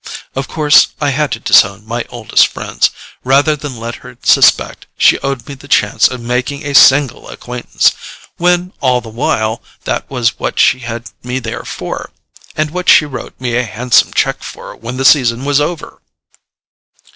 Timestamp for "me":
5.47-5.53, 11.21-11.37, 13.39-13.55